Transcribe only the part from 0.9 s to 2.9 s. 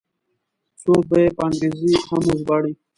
به یې په انګریزي هم وژباړي.